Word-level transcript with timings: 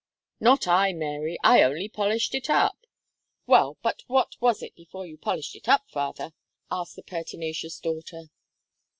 "Not 0.39 0.65
I, 0.67 0.93
Mary. 0.93 1.37
I 1.43 1.61
only 1.61 1.87
polished 1.87 2.33
it 2.33 2.49
up." 2.49 2.87
"Well, 3.45 3.77
but 3.83 4.01
what 4.07 4.33
was 4.41 4.63
it 4.63 4.73
before 4.73 5.05
you 5.05 5.15
polished 5.15 5.55
it 5.55 5.69
up, 5.69 5.83
father?" 5.91 6.33
asked 6.71 6.95
the 6.95 7.03
pertinacious 7.03 7.79
daughter. 7.79 8.29